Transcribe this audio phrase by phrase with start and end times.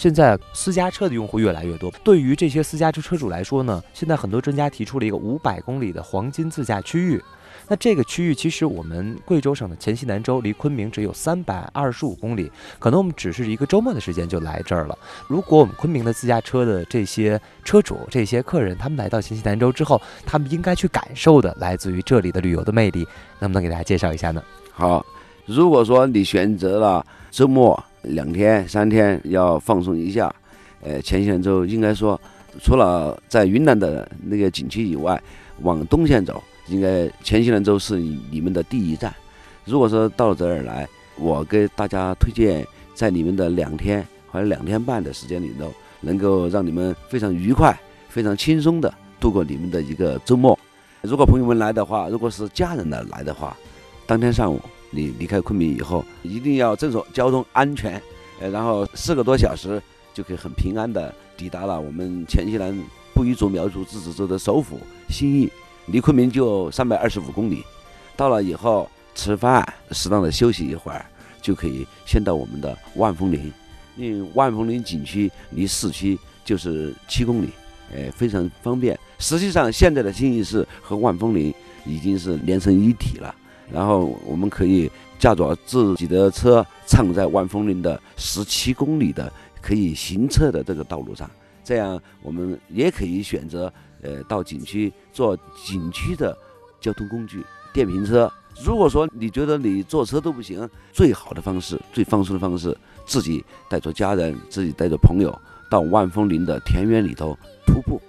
[0.00, 7.22] 现在私家车的用户越来越多，对于这些私家车车主来说呢，现在很多专家提出了一个五百公里的黄金自驾区域。
[7.68, 14.96] 那这个区域其实我们贵州省的黔西南州离昆明只有三百二十五公里，可能我们只是一个周末的时间就来这儿了。
[15.28, 23.06] 如果我们昆明的自驾车的这些车主、这些客人，他们来到黔西南州之后，他们应该去感受的来自于这里的旅游的魅力，
[23.38, 24.42] 能不能给大家介绍一下呢？
[24.72, 25.04] 好，
[25.44, 30.34] 如果说你选择了周末两天、三天要放松一下，
[30.82, 32.20] 呃，黔西南州应该说
[32.60, 35.20] 除了在云南的那个景区以外，
[35.62, 36.42] 往东线走。
[36.68, 39.12] 应该黔西南州是你们的第一站。
[39.64, 47.76] 如果说到这儿来，我给大家推荐，在你们的两天或者两天半的时间里头，能够让你们非常愉快、
[48.08, 50.56] 非常轻松的度过你们的一个周末。
[51.02, 53.56] 如果朋友们来的话，如果是家人的来的话，
[54.06, 58.00] 当天上午你离开昆明以后，一定要遵守交通安全，
[58.40, 59.80] 呃，然后四个多小时
[60.12, 62.76] 就可以很平安的抵达了我们黔西南
[63.14, 65.50] 布依族苗族自治州的首府新义。
[65.86, 67.64] 离昆明就三百二十五公里，
[68.16, 71.04] 到了以后吃饭，适当的休息一会儿，
[71.42, 73.52] 就可以先到我们的万峰林。
[73.96, 77.48] 因为万峰林景区离市区就是七公里，
[77.92, 78.96] 呃，非常方便。
[79.18, 81.52] 实际上，现在的新义市和万峰林
[81.84, 83.34] 已经是连成一体了。
[83.72, 89.32] 然后我们可以驾着自己的车，畅在万峰林的十七公里的
[89.62, 91.30] 可以行车的这个道路上。
[91.62, 93.72] 这样，我们也可以选择。
[94.02, 96.34] 呃，到景区坐景区的
[96.80, 98.32] 交通工具电瓶车。
[98.64, 105.38] 如果说你觉得你坐车都不行，最好的方式、最放松的方式，自己带着家人、自己带着朋友
[105.70, 108.00] 到万峰林的田园里头徒步。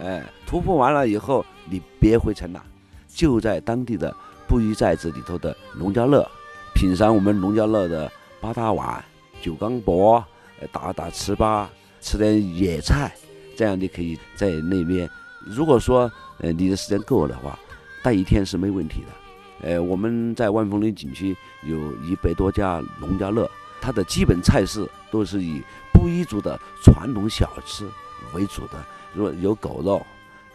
[0.00, 2.64] 哎，徒步完了以后，你别回城了，
[3.08, 4.14] 就在当地的
[4.46, 6.28] 布依寨子里头的农家乐，
[6.74, 9.04] 品尝我们农家乐的八大碗、
[9.40, 10.22] 九缸饽，
[10.70, 11.66] 打打糍粑，
[12.00, 13.14] 吃点野菜，
[13.56, 15.08] 这样你可以在那边。
[15.46, 17.58] 如果说呃你的时间够的话，
[18.02, 19.68] 待一天是没问题的。
[19.68, 27.88] 呃，我们在万峰林景区有一百多家农家乐，它的基本菜式都是以布依族的传统小吃
[28.34, 30.04] 为主的，如果有狗肉、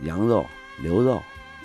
[0.02, 0.46] 羊肉、
[0.78, 1.20] 牛肉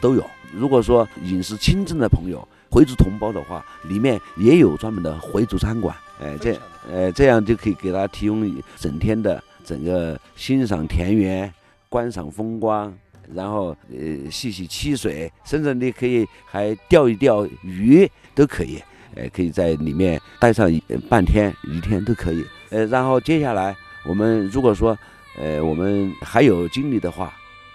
[0.04, 0.22] 都有。
[0.52, 5.96] 如果说饮食清真的朋友，回族同胞的话，里面也有专门的回族餐馆。
[6.20, 6.54] 哎，这
[6.92, 11.50] 呃这样就可以给大家提供整天的整个欣赏田园、
[11.88, 12.92] 观赏风光。
[13.32, 18.78] 然后呃细细溪水，甚至你可以还钓一钓鱼都可以，
[19.14, 20.70] 呃可以在里面待上
[21.08, 22.44] 半天一天都可以。
[22.68, 24.96] 呃然后接下来我们如果说
[25.38, 27.32] 呃我们还有精力的话，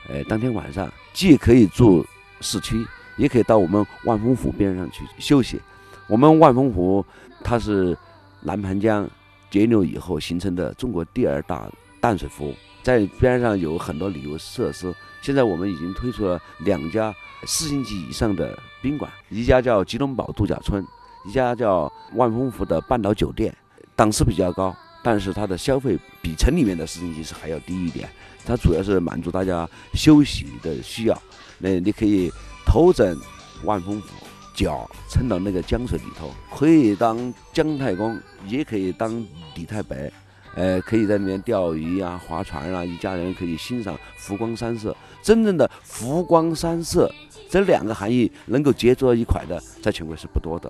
[0.08, 2.06] 呃当天晚上既可以住
[2.42, 2.86] 市区，
[3.18, 5.60] 也可以到我们万峰湖边上去休息。
[6.08, 7.06] 我们万峰湖
[7.44, 7.98] 它是
[8.42, 9.08] 南盘江
[9.50, 11.70] 截流以后形成的中国第二大
[12.00, 14.94] 淡水湖，在边上有很多旅游设施。
[15.22, 17.14] 现在我们已经推出了两家
[17.46, 20.86] 四星级以上的宾馆，一家叫吉隆堡度假村，
[21.28, 23.54] 一家叫万丰湖的半岛酒店，
[23.96, 28.10] 档次比较高，但是它的消费比城里面的四星级是还要低一点。
[28.46, 31.22] 它主要是满足大家休息的需要。
[31.60, 32.32] 那你可以
[32.66, 33.18] 头枕
[33.64, 34.08] 万峰湖，
[34.56, 39.26] 脚撑到那个江水里头，可以当姜太公，也可以当
[39.56, 40.12] 李太白。
[40.56, 44.96] 呃，可以在里面钓鱼啊、划船啊，一家人可以欣赏湖光山色。
[45.22, 47.10] 真正的湖光山色，
[47.50, 50.70] 这两个含义能够结合一块的，在全国是不多的。